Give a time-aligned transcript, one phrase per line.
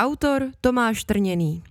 [0.00, 1.62] Autor Tomáš Trněný.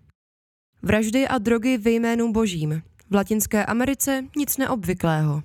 [0.81, 2.81] Vraždy a drogy ve jménu božím.
[3.09, 5.43] V Latinské Americe nic neobvyklého.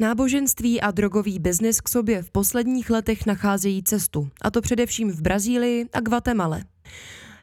[0.00, 5.20] Náboženství a drogový biznis k sobě v posledních letech nacházejí cestu, a to především v
[5.20, 6.64] Brazílii a Guatemale.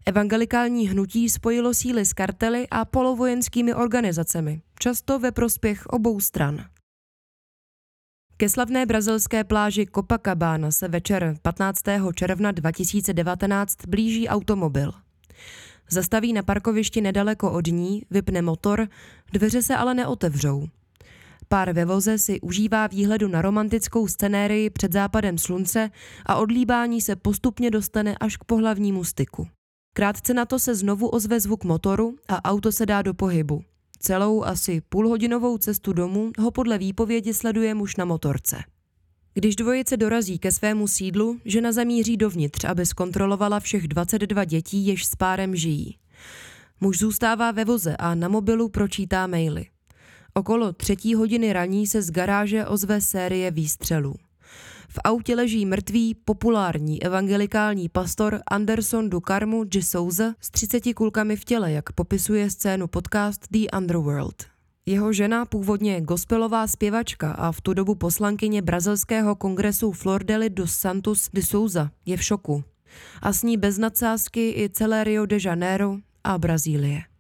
[0.06, 6.66] Evangelikální hnutí spojilo síly s kartely a polovojenskými organizacemi, často ve prospěch obou stran.
[8.42, 11.82] Ke slavné brazilské pláži Copacabana se večer 15.
[12.16, 14.92] června 2019 blíží automobil.
[15.90, 18.88] Zastaví na parkovišti nedaleko od ní, vypne motor,
[19.34, 20.68] dveře se ale neotevřou.
[21.48, 25.90] Pár ve voze si užívá výhledu na romantickou scenérii před západem slunce
[26.26, 29.48] a odlíbání se postupně dostane až k pohlavnímu styku.
[29.94, 33.64] Krátce na to se znovu ozve zvuk motoru a auto se dá do pohybu.
[34.04, 38.64] Celou asi půlhodinovou cestu domů ho podle výpovědi sleduje muž na motorce.
[39.34, 45.06] Když dvojice dorazí ke svému sídlu, žena zamíří dovnitř, aby zkontrolovala všech 22 dětí, jež
[45.06, 45.98] s párem žijí.
[46.82, 49.66] Muž zůstává ve voze a na mobilu pročítá maily.
[50.34, 54.16] Okolo třetí hodiny raní se z garáže ozve série výstřelů.
[54.94, 59.84] V autě leží mrtvý populární evangelikální pastor Anderson Dukarmu G.
[59.84, 64.44] Souza s 30 kulkami v těle, jak popisuje scénu podcast The Underworld.
[64.86, 71.30] Jeho žena, původně gospelová zpěvačka a v tu dobu poslankyně brazilského kongresu Flordeli dos Santos
[71.34, 72.64] de Souza, je v šoku.
[73.22, 77.11] A s ní bez nadsázky i celé Rio de Janeiro a Brazílie.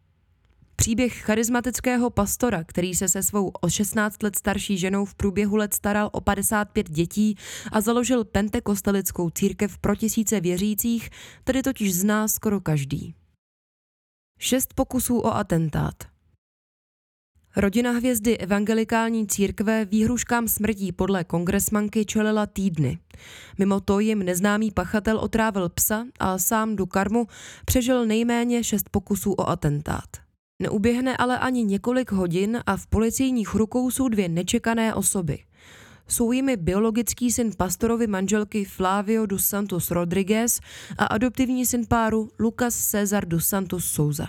[0.81, 5.73] Příběh charismatického pastora, který se se svou o 16 let starší ženou v průběhu let
[5.73, 7.37] staral o 55 dětí
[7.71, 11.09] a založil pentekostalickou církev pro tisíce věřících,
[11.43, 13.15] tedy totiž zná skoro každý.
[14.39, 15.93] Šest pokusů o atentát.
[17.55, 22.99] Rodina hvězdy evangelikální církve výhruškám smrtí podle kongresmanky čelila týdny.
[23.57, 27.27] Mimo to jim neznámý pachatel otrávil psa a sám do karmu
[27.65, 30.30] přežil nejméně šest pokusů o atentát.
[30.61, 35.39] Neuběhne ale ani několik hodin a v policijních rukou jsou dvě nečekané osoby.
[36.07, 40.59] Jsou jimi biologický syn pastorovi manželky Flavio dos Santos Rodriguez
[40.97, 44.27] a adoptivní syn páru Lucas Cesar dos Santos Souza.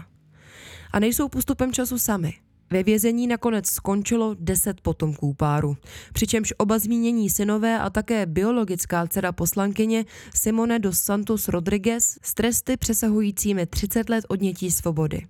[0.93, 2.35] A nejsou postupem času sami.
[2.73, 5.77] Ve vězení nakonec skončilo deset potomků páru,
[6.13, 12.77] přičemž oba zmínění synové a také biologická dcera poslankyně Simone dos Santos Rodriguez s tresty
[12.77, 15.27] přesahujícími 30 let odnětí svobody.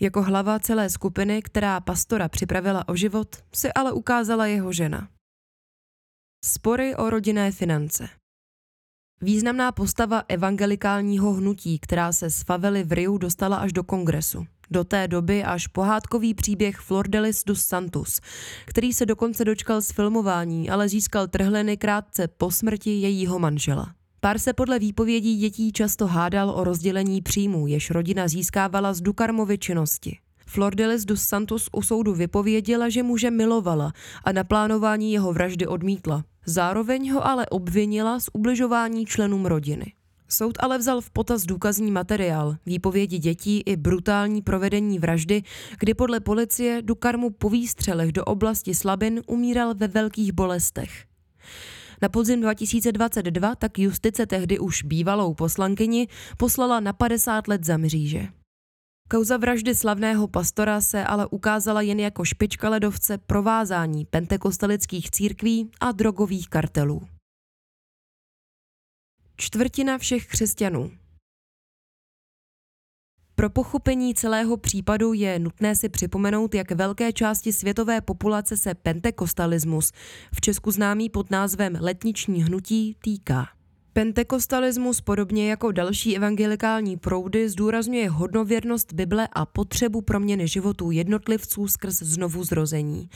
[0.00, 5.08] Jako hlava celé skupiny, která pastora připravila o život, si ale ukázala jeho žena.
[6.44, 8.08] Spory o rodinné finance
[9.20, 14.46] Významná postava evangelikálního hnutí, která se z favely v Riu dostala až do kongresu.
[14.70, 18.20] Do té doby až pohádkový příběh Flordelis dos Santos,
[18.64, 23.94] který se dokonce dočkal z filmování, ale získal trhliny krátce po smrti jejího manžela.
[24.20, 29.58] Pár se podle výpovědí dětí často hádal o rozdělení příjmů, jež rodina získávala z Dukarmovy
[29.58, 30.18] činnosti.
[30.46, 33.92] Flordelis dos Santos u soudu vypověděla, že muže milovala
[34.24, 36.24] a na plánování jeho vraždy odmítla.
[36.46, 39.92] Zároveň ho ale obvinila z ubližování členům rodiny.
[40.28, 45.42] Soud ale vzal v potaz důkazní materiál, výpovědi dětí i brutální provedení vraždy,
[45.78, 51.04] kdy podle policie Dukarmu po výstřelech do oblasti slabin umíral ve velkých bolestech.
[52.02, 58.28] Na podzim 2022 tak justice tehdy už bývalou poslankyni poslala na 50 let za mříže.
[59.08, 65.92] Kauza vraždy slavného pastora se ale ukázala jen jako špička ledovce provázání pentekostalických církví a
[65.92, 67.02] drogových kartelů.
[69.36, 70.90] Čtvrtina všech křesťanů.
[73.34, 79.92] Pro pochopení celého případu je nutné si připomenout, jak velké části světové populace se pentekostalismus,
[80.34, 83.48] v Česku známý pod názvem letniční hnutí, týká.
[83.92, 91.94] Pentekostalismus, podobně jako další evangelikální proudy, zdůrazňuje hodnověrnost Bible a potřebu proměny životů jednotlivců skrz
[91.94, 93.08] znovu zrození.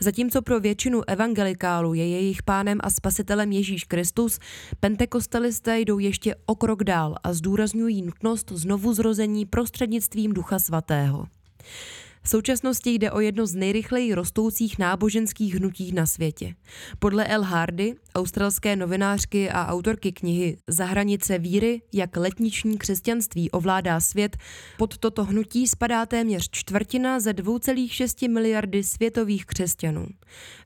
[0.00, 4.38] Zatímco pro většinu evangelikálů je jejich pánem a spasitelem Ježíš Kristus,
[4.80, 11.26] pentekostalisté jdou ještě o krok dál a zdůrazňují nutnost znovu zrození prostřednictvím Ducha Svatého.
[12.28, 16.54] V současnosti jde o jedno z nejrychleji rostoucích náboženských hnutí na světě.
[16.98, 24.00] Podle El Hardy, australské novinářky a autorky knihy Za hranice víry, jak letniční křesťanství ovládá
[24.00, 24.36] svět,
[24.78, 30.06] pod toto hnutí spadá téměř čtvrtina ze 2,6 miliardy světových křesťanů.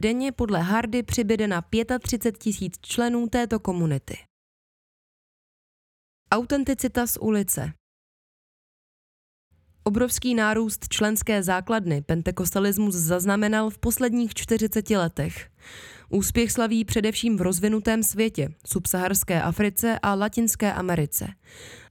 [0.01, 1.63] Denně podle Hardy přibyde na
[2.03, 4.19] 35 tisíc členů této komunity.
[6.33, 7.73] Autenticita z ulice
[9.85, 15.49] Obrovský nárůst členské základny pentekostalismus zaznamenal v posledních 40 letech.
[16.11, 21.29] Úspěch slaví především v rozvinutém světě, subsaharské Africe a Latinské Americe.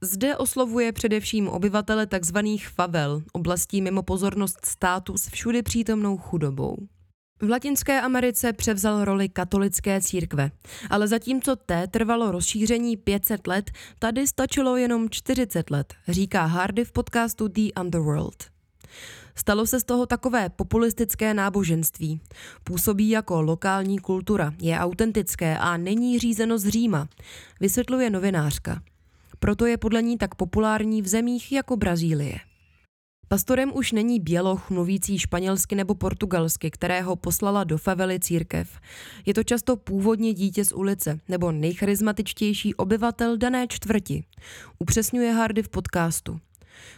[0.02, 2.38] Zde oslovuje především obyvatele tzv.
[2.74, 6.76] favel, oblastí mimo pozornost státu s všudy přítomnou chudobou.
[7.44, 10.50] V Latinské Americe převzal roli katolické církve,
[10.90, 16.92] ale zatímco té trvalo rozšíření 500 let, tady stačilo jenom 40 let, říká Hardy v
[16.92, 18.44] podcastu The Underworld.
[19.34, 22.20] Stalo se z toho takové populistické náboženství.
[22.64, 27.08] Působí jako lokální kultura, je autentické a není řízeno z Říma,
[27.60, 28.82] vysvětluje novinářka.
[29.38, 32.51] Proto je podle ní tak populární v zemích jako Brazílie.
[33.32, 38.80] Pastorem už není běloch mluvící španělsky nebo portugalsky, kterého poslala do favely církev.
[39.26, 44.24] Je to často původně dítě z ulice nebo nejcharizmatičtější obyvatel dané čtvrti.
[44.78, 46.40] Upřesňuje Hardy v podcastu.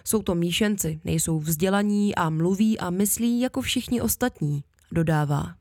[0.04, 5.54] Jsou to míšenci, nejsou vzdělaní a mluví a myslí jako všichni ostatní, dodává.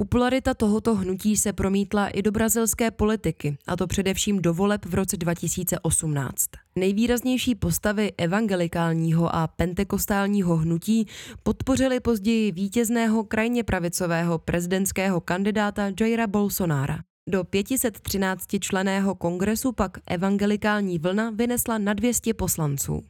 [0.00, 4.94] Popularita tohoto hnutí se promítla i do brazilské politiky, a to především do voleb v
[4.94, 6.44] roce 2018.
[6.76, 11.06] Nejvýraznější postavy evangelikálního a pentekostálního hnutí
[11.42, 16.98] podpořili později vítězného krajně pravicového prezidentského kandidáta Jaira Bolsonara.
[17.28, 23.04] Do 513 členého kongresu pak evangelikální vlna vynesla na 200 poslanců.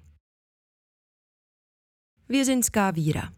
[2.29, 3.38] Vězeňská víra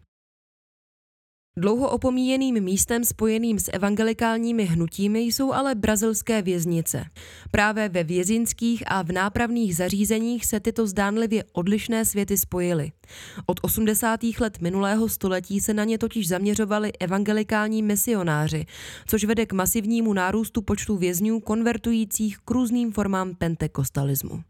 [1.60, 7.04] Dlouho opomíjeným místem spojeným s evangelikálními hnutími jsou ale brazilské věznice.
[7.50, 12.92] Právě ve vězinských a v nápravných zařízeních se tyto zdánlivě odlišné světy spojily.
[13.46, 14.20] Od 80.
[14.40, 18.66] let minulého století se na ně totiž zaměřovali evangelikální misionáři,
[19.06, 24.42] což vede k masivnímu nárůstu počtu vězňů konvertujících k různým formám pentekostalismu.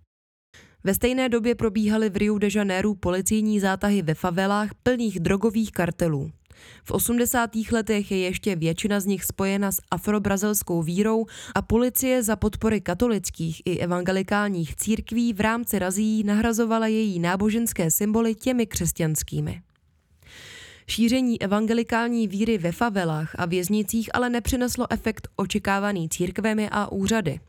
[0.85, 6.31] Ve stejné době probíhaly v Rio de Janeiro policijní zátahy ve favelách plných drogových kartelů.
[6.85, 7.51] V 80.
[7.73, 13.63] letech je ještě většina z nich spojena s afrobrazilskou vírou a policie za podpory katolických
[13.65, 19.63] i evangelikálních církví v rámci razí nahrazovala její náboženské symboly těmi křesťanskými.
[20.91, 27.41] Šíření evangelikální víry ve favelách a věznicích ale nepřineslo efekt očekávaný církvemi a úřady.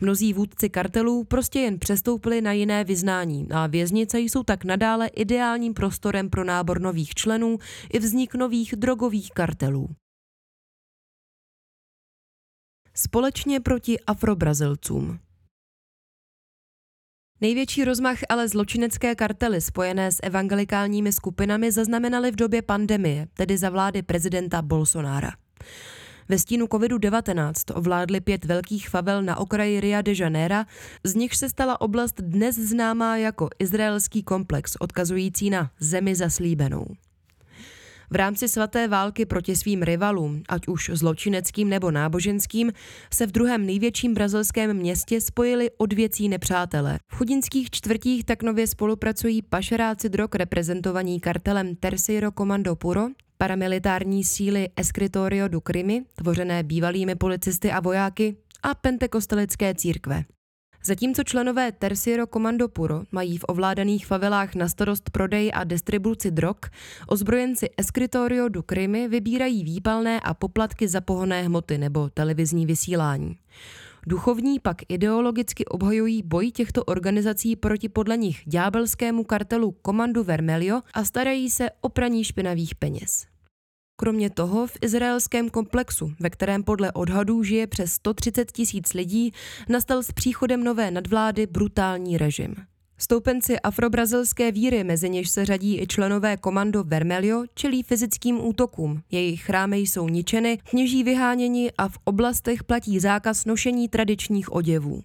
[0.00, 5.74] Mnozí vůdci kartelů prostě jen přestoupili na jiné vyznání a věznice jsou tak nadále ideálním
[5.74, 7.58] prostorem pro nábor nových členů
[7.92, 9.88] i vznik nových drogových kartelů.
[12.94, 15.18] Společně proti afrobrazilcům.
[17.44, 23.70] Největší rozmach ale zločinecké kartely spojené s evangelikálními skupinami zaznamenaly v době pandemie, tedy za
[23.70, 25.30] vlády prezidenta Bolsonára.
[26.28, 30.64] Ve stínu COVID-19 ovládly pět velkých favel na okraji Ria de Janeiro,
[31.04, 36.86] z nich se stala oblast dnes známá jako izraelský komplex, odkazující na zemi zaslíbenou.
[38.10, 42.72] V rámci svaté války proti svým rivalům, ať už zločineckým nebo náboženským,
[43.14, 46.98] se v druhém největším brazilském městě spojili odvěcí nepřátelé.
[47.12, 53.06] V chudinských čtvrtích tak nově spolupracují pašeráci drog reprezentovaní kartelem Terceiro Comando Puro,
[53.38, 60.24] paramilitární síly Escritorio du Crimi, tvořené bývalými policisty a vojáky, a pentekostalické církve.
[60.86, 66.56] Zatímco členové Terciero Comando Puro mají v ovládaných favelách na starost prodej a distribuci drog,
[67.08, 73.36] ozbrojenci Escritorio du Crimi vybírají výpalné a poplatky za pohonné hmoty nebo televizní vysílání.
[74.06, 81.04] Duchovní pak ideologicky obhajují boj těchto organizací proti podle nich ďábelskému kartelu Komandu Vermelio a
[81.04, 83.33] starají se o praní špinavých peněz.
[84.04, 89.32] Kromě toho v izraelském komplexu, ve kterém podle odhadů žije přes 130 tisíc lidí,
[89.68, 92.54] nastal s příchodem nové nadvlády brutální režim.
[92.98, 99.02] Stoupenci afrobrazilské víry, mezi něž se řadí i členové komando Vermelio, čelí fyzickým útokům.
[99.10, 105.02] Jejich chrámy jsou ničeny, kněží vyháněni a v oblastech platí zákaz nošení tradičních oděvů.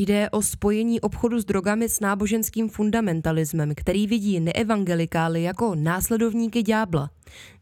[0.00, 7.10] Jde o spojení obchodu s drogami s náboženským fundamentalismem, který vidí neevangelikály jako následovníky ďábla.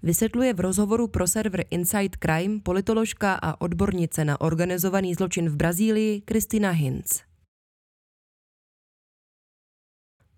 [0.02, 6.20] Vysvětluje v rozhovoru pro server Inside Crime politoložka a odbornice na organizovaný zločin v Brazílii
[6.20, 7.22] Kristina Hinz.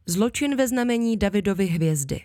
[0.06, 2.20] Zločin ve znamení Davidovy hvězdy.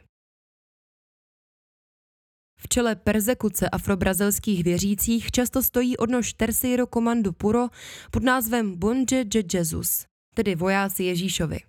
[2.64, 7.68] V čele persekuce afrobrazilských věřících často stojí odnož Terceiro Comando Puro
[8.12, 10.06] pod názvem Bonje de Jesus,
[10.36, 11.60] tedy vojáci Ježíšovi.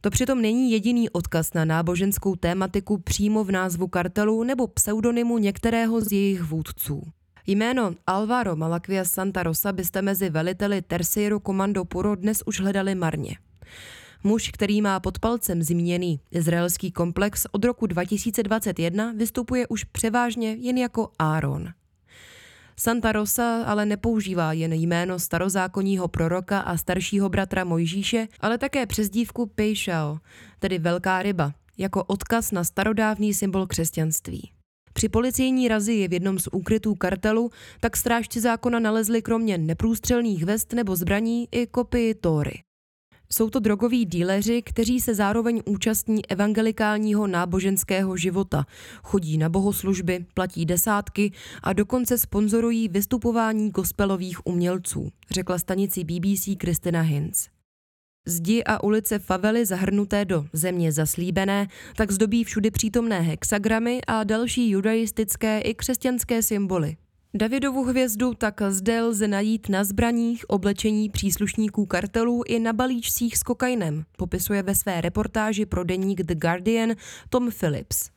[0.00, 6.00] To přitom není jediný odkaz na náboženskou tématiku přímo v názvu kartelu nebo pseudonymu některého
[6.00, 7.02] z jejich vůdců.
[7.46, 13.36] Jméno Alvaro Malakvia Santa Rosa byste mezi veliteli Terceiro Comando Puro dnes už hledali marně.
[14.24, 20.78] Muž, který má pod palcem zmíněný izraelský komplex od roku 2021, vystupuje už převážně jen
[20.78, 21.68] jako Áron.
[22.76, 29.46] Santa Rosa ale nepoužívá jen jméno starozákonního proroka a staršího bratra Mojžíše, ale také přezdívku
[29.46, 30.18] Pejšao,
[30.58, 34.50] tedy velká ryba, jako odkaz na starodávný symbol křesťanství.
[34.92, 40.72] Při policejní razi v jednom z úkrytů kartelu tak strážci zákona nalezli kromě neprůstřelných vest
[40.72, 42.62] nebo zbraní i kopii Tóry.
[43.32, 48.66] Jsou to drogoví díleři, kteří se zároveň účastní evangelikálního náboženského života,
[49.02, 51.32] chodí na bohoslužby, platí desátky
[51.62, 57.48] a dokonce sponzorují vystupování gospelových umělců, řekla stanici BBC Kristina Hinz.
[58.26, 64.70] Zdi a ulice favely zahrnuté do země zaslíbené tak zdobí všudy přítomné hexagramy a další
[64.70, 66.96] judaistické i křesťanské symboly.
[67.38, 73.42] Davidovu hvězdu tak zde lze najít na zbraních, oblečení příslušníků kartelů i na balíčcích s
[73.42, 76.90] kokainem, popisuje ve své reportáži pro deník The Guardian
[77.28, 78.10] Tom Phillips.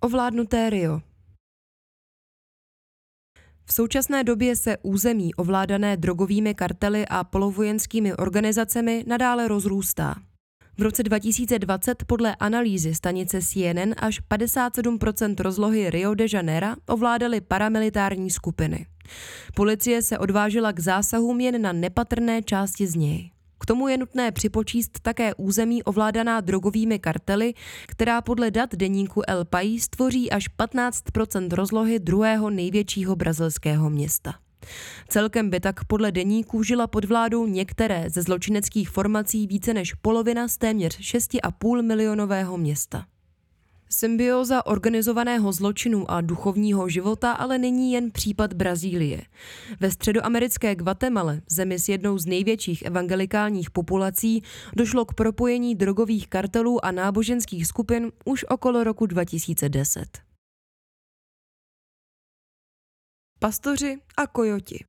[0.00, 1.00] Ovládnuté Rio
[3.64, 10.31] v současné době se území ovládané drogovými kartely a polovojenskými organizacemi nadále rozrůstá.
[10.78, 18.30] V roce 2020 podle analýzy stanice CNN až 57% rozlohy Rio de Janeiro ovládaly paramilitární
[18.30, 18.86] skupiny.
[19.54, 23.30] Policie se odvážila k zásahům jen na nepatrné části z něj.
[23.60, 27.54] K tomu je nutné připočíst také území ovládaná drogovými kartely,
[27.86, 34.34] která podle dat deníku El País tvoří až 15% rozlohy druhého největšího brazilského města.
[35.08, 40.48] Celkem by tak podle deníků žila pod vládou některé ze zločineckých formací více než polovina
[40.48, 43.04] z téměř 6,5 milionového města.
[43.94, 49.22] Symbioza organizovaného zločinu a duchovního života ale není jen případ Brazílie.
[49.80, 54.42] Ve středoamerické Guatemala, zemi s jednou z největších evangelikálních populací,
[54.76, 60.31] došlo k propojení drogových kartelů a náboženských skupin už okolo roku 2010.
[63.42, 64.84] Pastoři a kojoti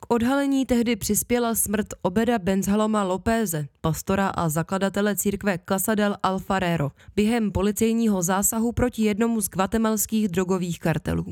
[0.00, 6.90] k odhalení tehdy přispěla smrt Obeda Benzhaloma Lopéze, pastora a zakladatele církve Casa del Alfarero,
[7.14, 11.24] během policejního zásahu proti jednomu z guatemalských drogových kartelů.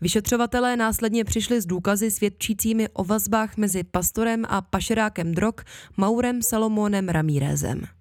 [0.00, 5.54] Vyšetřovatelé následně přišli s důkazy svědčícími o vazbách mezi pastorem a pašerákem drog
[5.96, 7.99] Maurem Salomónem Ramírezem.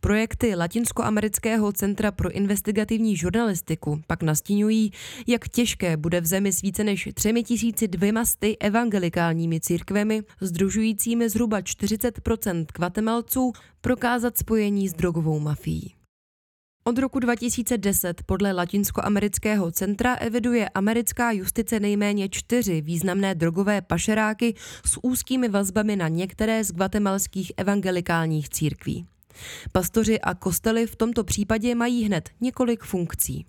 [0.00, 4.92] Projekty Latinskoamerického centra pro investigativní žurnalistiku pak nastínují,
[5.26, 13.52] jak těžké bude v zemi s více než 3200 evangelikálními církvemi, združujícími zhruba 40% kvatemalců,
[13.80, 15.94] prokázat spojení s drogovou mafií.
[16.88, 24.98] Od roku 2010 podle Latinskoamerického centra eviduje americká justice nejméně čtyři významné drogové pašeráky s
[25.02, 29.06] úzkými vazbami na některé z guatemalských evangelikálních církví.
[29.72, 33.46] Pastoři a kostely v tomto případě mají hned několik funkcí.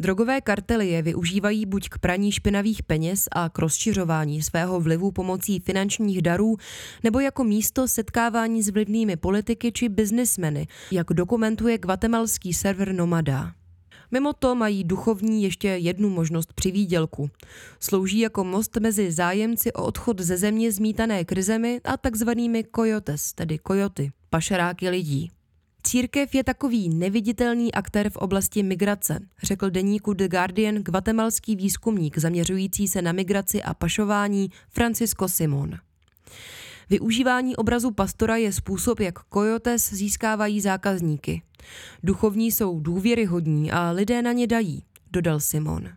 [0.00, 5.60] Drogové kartely je využívají buď k praní špinavých peněz a k rozšiřování svého vlivu pomocí
[5.60, 6.56] finančních darů,
[7.04, 13.52] nebo jako místo setkávání s vlivnými politiky či biznismeny, jak dokumentuje guatemalský server Nomada.
[14.10, 17.30] Mimo to mají duchovní ještě jednu možnost při výdělku.
[17.80, 23.58] Slouží jako most mezi zájemci o odchod ze země zmítané krizemi a takzvanými kojotes, tedy
[23.58, 25.30] kojoty, pašeráky lidí.
[25.82, 32.88] Církev je takový neviditelný aktér v oblasti migrace, řekl deníku The Guardian guatemalský výzkumník zaměřující
[32.88, 35.74] se na migraci a pašování Francisco Simon.
[36.90, 41.42] Využívání obrazu pastora je způsob, jak kojotes získávají zákazníky.
[42.02, 45.88] Duchovní jsou důvěryhodní a lidé na ně dají, dodal Simon.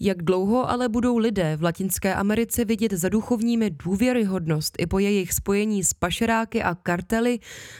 [0.00, 5.32] Jak dlouho ale budou lidé v Latinské Americe vidět za duchovními důvěryhodnost i po jejich
[5.32, 7.38] spojení s pašeráky a kartely,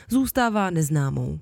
[0.09, 1.39] zůstává neznámou.